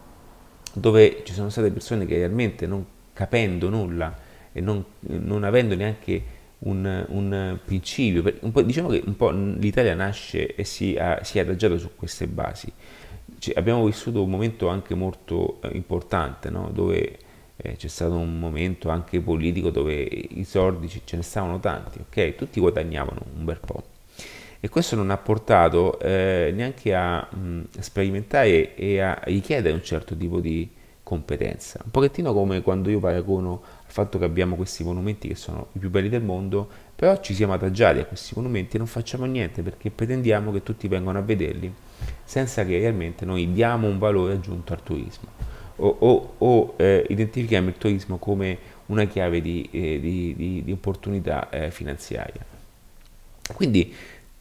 dove 0.73 1.21
ci 1.23 1.33
sono 1.33 1.49
state 1.49 1.71
persone 1.71 2.05
che 2.05 2.15
realmente 2.15 2.65
non 2.65 2.85
capendo 3.13 3.69
nulla 3.69 4.15
e 4.51 4.59
non, 4.59 4.83
non 4.99 5.43
avendo 5.43 5.75
neanche 5.75 6.41
un, 6.59 7.05
un 7.09 7.59
principio, 7.63 8.23
diciamo 8.63 8.89
che 8.89 9.03
un 9.05 9.15
po' 9.15 9.29
l'Italia 9.31 9.93
nasce 9.93 10.55
e 10.55 10.63
si, 10.63 10.95
ha, 10.97 11.23
si 11.23 11.37
è 11.37 11.41
adagiata 11.41 11.77
su 11.77 11.91
queste 11.95 12.27
basi. 12.27 12.71
Cioè, 13.43 13.55
abbiamo 13.57 13.83
vissuto 13.83 14.23
un 14.23 14.29
momento 14.29 14.69
anche 14.69 14.95
molto 14.95 15.59
eh, 15.63 15.71
importante, 15.73 16.50
no? 16.50 16.69
dove 16.71 17.17
eh, 17.57 17.75
c'è 17.75 17.89
stato 17.89 18.13
un 18.13 18.39
momento 18.39 18.88
anche 18.88 19.19
politico 19.19 19.69
dove 19.69 19.95
i 20.01 20.45
soldi 20.45 20.88
ce 20.88 21.17
ne 21.17 21.23
stavano 21.23 21.59
tanti, 21.59 22.00
ok? 22.00 22.35
Tutti 22.35 22.62
guadagnavano 22.62 23.19
un 23.35 23.43
bel 23.43 23.59
po'. 23.59 23.83
E 24.62 24.69
questo 24.69 24.95
non 24.95 25.09
ha 25.09 25.17
portato 25.17 26.00
eh, 26.00 26.53
neanche 26.55 26.95
a 26.95 27.27
mh, 27.29 27.63
sperimentare 27.79 28.75
e 28.75 29.01
a 29.01 29.19
richiedere 29.25 29.75
un 29.75 29.83
certo 29.83 30.15
tipo 30.15 30.39
di 30.39 30.69
competenza. 31.03 31.81
Un 31.83 31.91
pochettino 31.91 32.31
come 32.31 32.62
quando 32.62 32.89
io 32.89 33.01
paragono 33.01 33.62
fatto 33.88 34.19
che 34.19 34.23
abbiamo 34.23 34.55
questi 34.55 34.85
monumenti 34.85 35.27
che 35.27 35.35
sono 35.35 35.67
i 35.73 35.79
più 35.79 35.89
belli 35.89 36.07
del 36.07 36.23
mondo, 36.23 36.65
però 36.95 37.19
ci 37.19 37.33
siamo 37.33 37.51
adagiati 37.51 38.00
a 38.00 38.05
questi 38.05 38.35
monumenti 38.38 38.77
e 38.77 38.77
non 38.77 38.88
facciamo 38.88 39.25
niente 39.25 39.62
perché 39.62 39.91
pretendiamo 39.91 40.53
che 40.53 40.63
tutti 40.63 40.88
vengano 40.88 41.17
a 41.17 41.21
vederli 41.21 41.73
senza 42.24 42.65
che 42.65 42.77
realmente 42.79 43.25
noi 43.25 43.51
diamo 43.51 43.88
un 43.88 43.98
valore 43.98 44.33
aggiunto 44.33 44.74
al 44.74 44.83
turismo 44.83 45.51
o, 45.77 45.95
o, 46.00 46.33
o 46.38 46.74
eh, 46.77 47.05
identifichiamo 47.10 47.69
il 47.69 47.77
turismo 47.77 48.17
come 48.17 48.57
una 48.88 49.05
chiave 49.05 49.41
di, 49.41 49.67
eh, 49.72 50.00
di, 50.00 50.36
di, 50.36 50.63
di 50.63 50.72
opportunità 50.72 51.50
eh, 51.50 51.72
finanziaria. 51.72 52.45
Quindi 53.53 53.93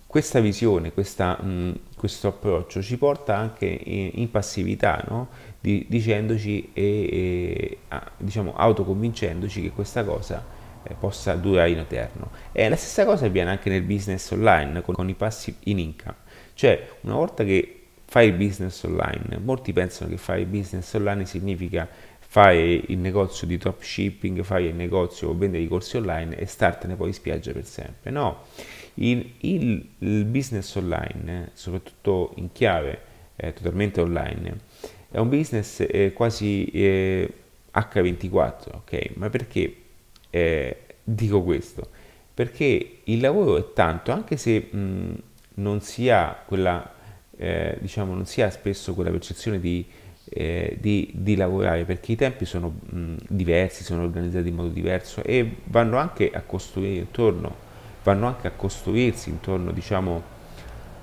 questa 0.07 0.41
visione, 0.41 0.93
questa, 0.93 1.41
mh, 1.41 1.79
questo 1.97 2.29
approccio 2.29 2.83
ci 2.83 2.99
porta 2.99 3.37
anche 3.37 3.67
in, 3.67 4.11
in 4.15 4.31
passività, 4.31 5.03
no? 5.09 5.29
di, 5.59 5.87
dicendoci 5.89 6.71
e, 6.73 6.83
e 6.83 7.79
ah, 7.89 8.11
diciamo 8.19 8.55
autoconvincendoci 8.55 9.63
che 9.63 9.71
questa 9.71 10.05
cosa 10.05 10.45
eh, 10.83 10.95
possa 10.99 11.35
durare 11.35 11.71
in 11.71 11.79
eterno. 11.79 12.31
E 12.53 12.69
la 12.69 12.77
stessa 12.77 13.05
cosa 13.05 13.27
avviene 13.27 13.51
anche 13.51 13.71
nel 13.71 13.83
business 13.83 14.31
online 14.31 14.83
con, 14.83 14.95
con 14.95 15.09
i 15.09 15.15
passi 15.15 15.55
in 15.65 15.79
income. 15.79 16.22
Cioè, 16.63 16.91
una 17.01 17.17
volta 17.17 17.43
che 17.43 17.87
fai 18.05 18.29
il 18.29 18.35
business 18.35 18.85
online, 18.85 19.41
molti 19.43 19.73
pensano 19.73 20.11
che 20.11 20.17
fare 20.17 20.43
il 20.43 20.47
business 20.47 20.95
online 20.95 21.27
significa 21.27 21.89
fare 22.21 22.63
il 22.63 22.99
negozio 22.99 23.49
di 23.49 23.57
dropshipping, 23.57 24.45
fare 24.45 24.67
il 24.67 24.75
negozio 24.77 25.31
o 25.31 25.37
vendere 25.37 25.65
i 25.65 25.67
corsi 25.67 25.97
online 25.97 26.37
e 26.37 26.47
startene 26.47 26.95
poi 26.95 27.09
in 27.09 27.15
spiaggia 27.15 27.51
per 27.51 27.65
sempre. 27.65 28.13
No, 28.13 28.45
il, 28.95 29.33
il, 29.39 29.89
il 29.99 30.25
business 30.25 30.73
online, 30.77 31.51
soprattutto 31.55 32.33
in 32.37 32.53
chiave 32.53 33.01
eh, 33.35 33.53
totalmente 33.53 34.01
online, 34.01 34.61
è 35.11 35.19
un 35.19 35.29
business 35.29 35.81
eh, 35.81 36.13
quasi 36.13 36.67
eh, 36.67 37.33
H24, 37.75 38.55
ok? 38.73 39.11
Ma 39.15 39.29
perché 39.31 39.77
eh, 40.31 40.77
dico 41.03 41.43
questo? 41.43 41.89
Perché 42.33 43.01
il 43.03 43.21
lavoro 43.21 43.57
è 43.57 43.73
tanto, 43.73 44.13
anche 44.13 44.37
se 44.37 44.69
mh, 44.71 45.15
non 45.55 45.81
si 45.81 46.09
ha 46.11 46.37
quella, 46.45 46.93
eh, 47.37 47.77
diciamo, 47.81 48.15
non 48.15 48.27
si 48.27 48.43
ha 48.43 48.51
spesso 48.51 48.95
quella 48.95 49.11
percezione 49.11 49.61
di, 49.61 49.87
eh, 50.29 50.77
di, 50.81 51.11
di 51.15 51.37
lavorare, 51.37 51.85
perché 51.85 52.13
i 52.13 52.17
tempi 52.17 52.45
sono 52.45 52.75
mh, 52.91 53.15
diversi, 53.29 53.85
sono 53.85 54.03
organizzati 54.03 54.49
in 54.49 54.55
modo 54.55 54.69
diverso 54.69 55.23
e 55.23 55.57
vanno 55.65 55.97
anche 55.97 56.31
a 56.31 56.43
costruire 56.43 57.01
intorno, 57.01 57.55
vanno 58.03 58.27
anche 58.27 58.47
a 58.47 58.53
costruirsi 58.53 59.31
intorno, 59.31 59.73
diciamo, 59.73 60.41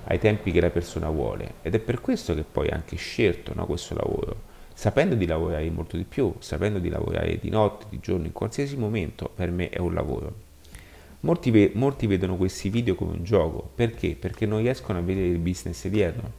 ai 0.04 0.18
tempi 0.18 0.50
che 0.50 0.60
la 0.60 0.70
persona 0.70 1.08
vuole 1.10 1.54
ed 1.62 1.74
è 1.74 1.78
per 1.78 2.00
questo 2.00 2.34
che 2.34 2.42
poi 2.42 2.68
ha 2.68 2.74
anche 2.74 2.96
scelto 2.96 3.52
no, 3.54 3.66
questo 3.66 3.94
lavoro 3.94 4.48
sapendo 4.80 5.14
di 5.14 5.26
lavorare 5.26 5.68
molto 5.68 5.98
di 5.98 6.04
più, 6.04 6.32
sapendo 6.38 6.78
di 6.78 6.88
lavorare 6.88 7.38
di 7.38 7.50
notte, 7.50 7.84
di 7.90 8.00
giorno, 8.00 8.24
in 8.24 8.32
qualsiasi 8.32 8.78
momento, 8.78 9.30
per 9.34 9.50
me 9.50 9.68
è 9.68 9.78
un 9.78 9.92
lavoro. 9.92 10.34
Molti, 11.20 11.50
ve- 11.50 11.72
molti 11.74 12.06
vedono 12.06 12.36
questi 12.36 12.70
video 12.70 12.94
come 12.94 13.12
un 13.12 13.24
gioco, 13.24 13.70
perché? 13.74 14.16
Perché 14.18 14.46
non 14.46 14.60
riescono 14.60 14.98
a 14.98 15.02
vedere 15.02 15.26
il 15.26 15.38
business 15.38 15.86
dietro, 15.88 16.32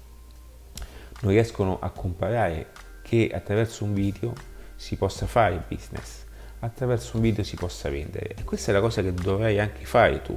non 1.21 1.31
riescono 1.31 1.79
a 1.79 1.91
comparare 1.91 2.71
che 3.03 3.29
attraverso 3.31 3.83
un 3.83 3.93
video 3.93 4.33
si 4.75 4.95
possa 4.95 5.27
fare 5.27 5.53
il 5.53 5.63
business, 5.67 6.25
attraverso 6.59 7.17
un 7.17 7.21
video 7.21 7.43
si 7.43 7.55
possa 7.55 7.91
vendere. 7.91 8.33
E 8.35 8.43
questa 8.43 8.71
è 8.71 8.73
la 8.73 8.81
cosa 8.81 9.03
che 9.03 9.13
dovrai 9.13 9.59
anche 9.59 9.85
fare 9.85 10.23
tu, 10.23 10.35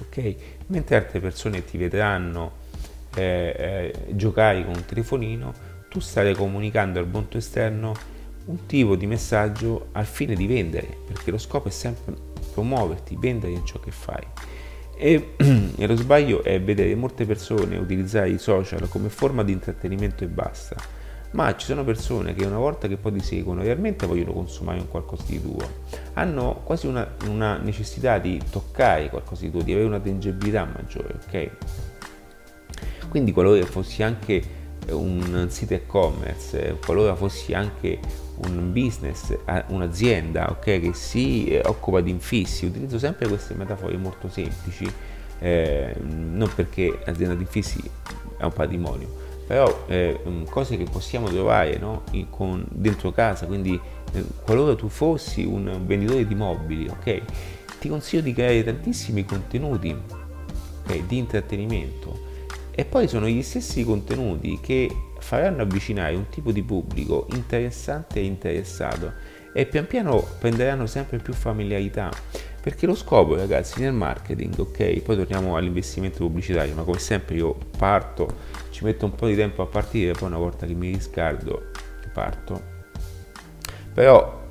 ok? 0.00 0.34
Mentre 0.66 0.96
altre 0.96 1.18
persone 1.18 1.64
ti 1.64 1.78
vedranno 1.78 2.52
eh, 3.14 3.54
eh, 3.56 4.14
giocare 4.14 4.62
con 4.62 4.74
un 4.74 4.84
telefonino, 4.84 5.54
tu 5.88 6.00
starai 6.00 6.34
comunicando 6.34 6.98
al 6.98 7.08
mondo 7.08 7.38
esterno 7.38 7.94
un 8.44 8.66
tipo 8.66 8.94
di 8.94 9.06
messaggio 9.06 9.88
al 9.92 10.04
fine 10.04 10.34
di 10.34 10.46
vendere, 10.46 10.86
perché 11.06 11.30
lo 11.30 11.38
scopo 11.38 11.68
è 11.68 11.70
sempre 11.70 12.34
promuoverti, 12.56 13.16
vendere 13.18 13.52
in 13.52 13.64
ciò 13.66 13.78
che 13.78 13.90
fai. 13.90 14.26
E, 14.96 15.34
e 15.76 15.86
lo 15.86 15.96
sbaglio 15.96 16.42
è 16.42 16.60
vedere 16.60 16.94
molte 16.94 17.26
persone 17.26 17.76
utilizzare 17.76 18.30
i 18.30 18.38
social 18.38 18.88
come 18.88 19.10
forma 19.10 19.44
di 19.44 19.52
intrattenimento 19.52 20.24
e 20.24 20.28
basta 20.28 20.74
ma 21.32 21.54
ci 21.54 21.66
sono 21.66 21.84
persone 21.84 22.34
che 22.34 22.46
una 22.46 22.56
volta 22.56 22.88
che 22.88 22.96
poi 22.96 23.12
ti 23.12 23.20
seguono 23.20 23.62
realmente 23.62 24.06
vogliono 24.06 24.32
consumare 24.32 24.78
un 24.78 24.88
qualcosa 24.88 25.24
di 25.26 25.40
tuo, 25.40 25.68
hanno 26.14 26.62
quasi 26.64 26.86
una, 26.86 27.06
una 27.26 27.58
necessità 27.58 28.18
di 28.18 28.40
toccare 28.50 29.10
qualcosa 29.10 29.42
di 29.42 29.50
tuo, 29.50 29.60
di 29.60 29.72
avere 29.72 29.86
una 29.86 30.00
tangibilità 30.00 30.64
maggiore, 30.64 31.18
ok? 31.26 31.50
Quindi 33.10 33.32
qualora 33.32 33.64
fossi 33.66 34.02
anche 34.02 34.42
un 34.90 35.46
sito 35.50 35.74
e-commerce, 35.74 36.78
qualora 36.84 37.14
fossi 37.14 37.52
anche 37.52 37.98
un 38.46 38.72
business, 38.72 39.36
un'azienda 39.68 40.50
ok, 40.50 40.62
che 40.62 40.90
si 40.92 41.48
eh, 41.48 41.62
occupa 41.64 42.00
di 42.00 42.10
infissi, 42.10 42.66
utilizzo 42.66 42.98
sempre 42.98 43.28
queste 43.28 43.54
metafore 43.54 43.96
molto 43.96 44.28
semplici, 44.28 44.90
eh, 45.38 45.94
non 46.00 46.50
perché 46.54 46.98
l'azienda 47.04 47.34
di 47.34 47.42
infissi 47.42 47.82
è 48.36 48.44
un 48.44 48.52
patrimonio, 48.52 49.08
però 49.46 49.84
eh, 49.86 50.20
mm, 50.26 50.44
cose 50.44 50.76
che 50.76 50.84
possiamo 50.84 51.28
trovare 51.28 51.78
no? 51.78 52.02
con, 52.30 52.64
dentro 52.68 53.12
casa, 53.12 53.46
quindi 53.46 53.78
eh, 54.12 54.24
qualora 54.44 54.74
tu 54.74 54.88
fossi 54.88 55.44
un 55.44 55.82
venditore 55.84 56.26
di 56.26 56.34
mobili, 56.34 56.88
ok? 56.88 57.22
Ti 57.78 57.88
consiglio 57.88 58.22
di 58.22 58.32
creare 58.32 58.64
tantissimi 58.64 59.24
contenuti 59.24 59.94
okay, 60.82 61.06
di 61.06 61.18
intrattenimento 61.18 62.34
e 62.78 62.84
poi 62.84 63.08
sono 63.08 63.26
gli 63.26 63.42
stessi 63.42 63.84
contenuti 63.84 64.58
che 64.60 64.94
faranno 65.26 65.62
avvicinare 65.62 66.14
un 66.14 66.28
tipo 66.28 66.52
di 66.52 66.62
pubblico 66.62 67.26
interessante 67.32 68.20
e 68.20 68.24
interessato 68.24 69.12
e 69.52 69.66
pian 69.66 69.88
piano 69.88 70.24
prenderanno 70.38 70.86
sempre 70.86 71.18
più 71.18 71.32
familiarità 71.32 72.12
perché 72.62 72.86
lo 72.86 72.94
scopo 72.94 73.34
ragazzi 73.34 73.80
nel 73.80 73.92
marketing 73.92 74.56
ok 74.56 75.00
poi 75.00 75.16
torniamo 75.16 75.56
all'investimento 75.56 76.18
pubblicitario 76.18 76.76
ma 76.76 76.84
come 76.84 77.00
sempre 77.00 77.34
io 77.34 77.56
parto 77.76 78.28
ci 78.70 78.84
metto 78.84 79.06
un 79.06 79.16
po' 79.16 79.26
di 79.26 79.34
tempo 79.34 79.62
a 79.62 79.66
partire 79.66 80.12
poi 80.12 80.28
una 80.28 80.38
volta 80.38 80.64
che 80.64 80.74
mi 80.74 80.92
riscaldo 80.92 81.70
parto 82.12 82.74
però 83.92 84.44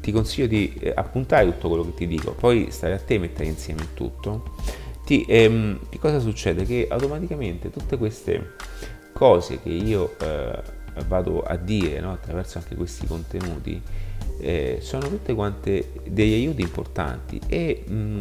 ti 0.00 0.12
consiglio 0.12 0.46
di 0.46 0.72
eh, 0.78 0.92
appuntare 0.94 1.46
tutto 1.46 1.66
quello 1.66 1.84
che 1.86 1.94
ti 1.94 2.06
dico 2.06 2.30
poi 2.30 2.68
stare 2.70 2.94
a 2.94 2.98
te 2.98 3.18
mettere 3.18 3.46
insieme 3.46 3.88
tutto 3.92 4.54
ti, 5.04 5.24
ehm, 5.26 5.80
cosa 5.98 6.20
succede? 6.20 6.64
che 6.64 6.86
automaticamente 6.88 7.70
tutte 7.70 7.98
queste 7.98 8.54
cose 9.12 9.60
che 9.62 9.70
io 9.70 10.16
eh, 10.18 10.62
vado 11.06 11.42
a 11.42 11.56
dire 11.56 12.00
no? 12.00 12.12
attraverso 12.12 12.58
anche 12.58 12.74
questi 12.74 13.06
contenuti 13.06 13.80
eh, 14.40 14.78
sono 14.80 15.08
tutte 15.08 15.34
quante 15.34 15.92
degli 16.04 16.32
aiuti 16.32 16.62
importanti 16.62 17.40
e 17.46 17.84
mh, 17.86 17.94
mm, 17.94 18.20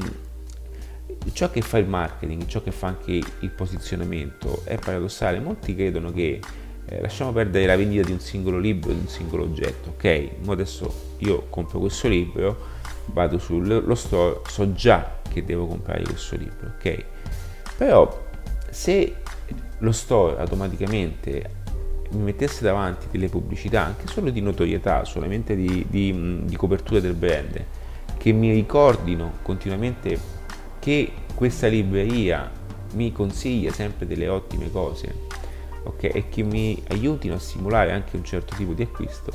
ciò 1.33 1.49
che 1.49 1.61
fa 1.61 1.77
il 1.77 1.87
marketing, 1.87 2.45
ciò 2.45 2.61
che 2.61 2.71
fa 2.71 2.87
anche 2.87 3.21
il 3.39 3.49
posizionamento 3.49 4.61
è 4.63 4.77
paradossale. 4.77 5.39
Molti 5.39 5.75
credono 5.75 6.11
che 6.11 6.39
eh, 6.85 7.01
lasciamo 7.01 7.31
perdere 7.31 7.65
la 7.65 7.75
vendita 7.75 8.05
di 8.05 8.11
un 8.11 8.19
singolo 8.19 8.57
libro, 8.57 8.91
di 8.91 8.99
un 8.99 9.07
singolo 9.07 9.43
oggetto. 9.43 9.89
Ok, 9.89 10.29
adesso 10.47 11.13
io 11.19 11.45
compro 11.49 11.79
questo 11.79 12.07
libro, 12.07 12.57
vado 13.05 13.37
sullo 13.37 13.95
store, 13.95 14.41
so 14.47 14.73
già 14.73 15.19
che 15.29 15.43
devo 15.43 15.65
comprare 15.67 16.03
questo 16.03 16.35
libro, 16.35 16.73
ok? 16.77 17.03
Però 17.77 18.29
se 18.69 19.15
lo 19.79 19.91
store 19.91 20.39
automaticamente 20.39 21.59
mi 22.11 22.23
mettesse 22.23 22.63
davanti 22.63 23.07
delle 23.09 23.29
pubblicità 23.29 23.85
anche 23.85 24.07
solo 24.07 24.29
di 24.29 24.41
notorietà, 24.41 25.05
solamente 25.05 25.55
di, 25.55 25.85
di, 25.89 26.41
di 26.43 26.55
copertura 26.55 26.99
del 26.99 27.13
brand, 27.13 27.63
che 28.17 28.31
mi 28.33 28.51
ricordino 28.51 29.33
continuamente 29.41 30.19
che 30.79 31.11
questa 31.33 31.67
libreria 31.67 32.51
mi 32.93 33.11
consiglia 33.11 33.71
sempre 33.71 34.05
delle 34.05 34.27
ottime 34.27 34.69
cose 34.69 35.13
okay, 35.83 36.11
e 36.11 36.29
che 36.29 36.43
mi 36.43 36.81
aiutino 36.89 37.35
a 37.35 37.39
simulare 37.39 37.91
anche 37.91 38.17
un 38.17 38.23
certo 38.23 38.55
tipo 38.55 38.73
di 38.73 38.83
acquisto, 38.83 39.31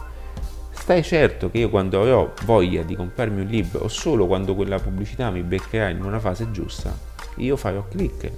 stai 0.71 1.03
certo 1.03 1.51
che 1.51 1.59
io 1.59 1.71
quando 1.71 2.01
avrò 2.01 2.33
voglia 2.45 2.83
di 2.83 2.95
comprarmi 2.95 3.41
un 3.41 3.47
libro 3.47 3.81
o 3.81 3.89
solo 3.89 4.27
quando 4.27 4.55
quella 4.55 4.79
pubblicità 4.79 5.31
mi 5.31 5.43
beccherà 5.43 5.89
in 5.89 6.03
una 6.05 6.21
fase 6.21 6.51
giusta, 6.51 6.97
io 7.37 7.57
farò 7.57 7.87
click. 7.89 8.31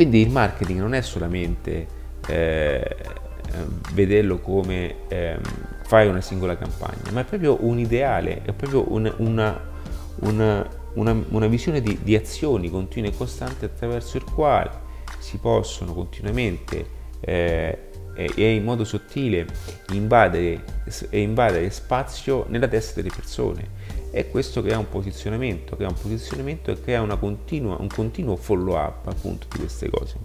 Quindi 0.00 0.22
il 0.22 0.30
marketing 0.30 0.80
non 0.80 0.94
è 0.94 1.02
solamente 1.02 1.86
eh, 2.26 2.96
vederlo 3.92 4.38
come 4.38 5.06
eh, 5.08 5.38
fare 5.84 6.08
una 6.08 6.22
singola 6.22 6.56
campagna, 6.56 7.10
ma 7.12 7.20
è 7.20 7.24
proprio 7.24 7.58
un 7.66 7.78
ideale, 7.78 8.40
è 8.40 8.54
proprio 8.54 8.90
un, 8.94 9.12
una, 9.18 9.60
una, 10.20 10.66
una, 10.94 11.24
una, 11.28 11.46
visione 11.48 11.82
di, 11.82 11.98
di, 12.02 12.16
azioni 12.16 12.70
continue 12.70 13.10
e 13.10 13.14
costanti 13.14 13.66
attraverso 13.66 14.16
il 14.16 14.24
quale 14.24 14.70
si 15.18 15.36
possono 15.36 15.92
continuamente 15.92 16.86
eh, 17.20 17.78
e 18.14 18.54
in 18.54 18.64
modo 18.64 18.84
sottile 18.84 19.44
invadere, 19.92 20.64
invadere 21.10 21.68
spazio 21.68 22.46
nella 22.48 22.68
testa 22.68 23.02
delle 23.02 23.14
persone 23.14 23.68
e 24.10 24.30
questo 24.30 24.62
crea 24.62 24.78
un 24.78 24.88
posizionamento, 24.88 25.76
crea 25.76 25.88
un 25.88 25.94
posizionamento 26.00 26.70
e 26.70 26.80
crea 26.80 27.04
continua, 27.16 27.76
un 27.78 27.88
continuo 27.88 28.36
follow 28.36 28.76
up 28.76 29.06
appunto 29.06 29.46
di 29.52 29.58
queste 29.58 29.88
cose. 29.88 30.16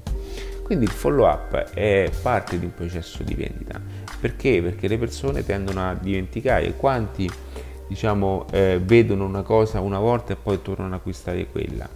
Quindi 0.64 0.86
il 0.86 0.92
follow 0.92 1.28
up 1.28 1.54
è 1.74 2.10
parte 2.22 2.58
di 2.58 2.66
un 2.66 2.74
processo 2.74 3.22
di 3.22 3.36
vendita. 3.36 3.80
Perché? 4.20 4.62
Perché 4.64 4.88
le 4.88 4.98
persone 4.98 5.46
tendono 5.46 5.88
a 5.88 5.94
dimenticare 5.94 6.74
quanti 6.76 7.30
diciamo, 7.88 8.48
eh, 8.52 8.80
vedono 8.84 9.26
una 9.26 9.44
cosa 9.44 9.80
una 9.80 10.00
volta 10.00 10.34
e 10.34 10.36
poi 10.36 10.62
tornano 10.62 10.94
ad 10.94 11.00
acquistare 11.00 11.46
quella. 11.48 11.88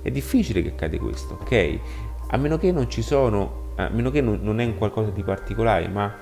È 0.00 0.10
difficile 0.10 0.62
che 0.62 0.70
accade 0.70 0.98
questo, 0.98 1.38
ok? 1.40 1.78
A 2.30 2.36
meno 2.36 2.56
che 2.56 2.72
non 2.72 2.88
ci 2.88 3.02
sono, 3.02 3.72
a 3.76 3.88
meno 3.90 4.10
che 4.10 4.20
non, 4.20 4.38
non 4.42 4.60
è 4.60 4.64
un 4.64 4.78
qualcosa 4.78 5.10
di 5.10 5.22
particolare, 5.22 5.88
ma 5.88 6.14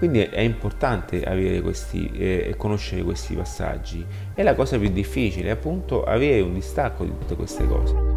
quindi 0.00 0.20
è 0.20 0.40
importante 0.40 1.24
avere 1.24 1.60
questi, 1.60 2.10
eh, 2.14 2.54
conoscere 2.56 3.02
questi 3.02 3.34
passaggi. 3.34 4.02
E 4.34 4.42
la 4.42 4.54
cosa 4.54 4.78
più 4.78 4.88
difficile 4.88 5.48
è 5.48 5.52
appunto 5.52 6.04
avere 6.04 6.40
un 6.40 6.54
distacco 6.54 7.04
di 7.04 7.10
tutte 7.10 7.36
queste 7.36 7.66
cose. 7.66 8.09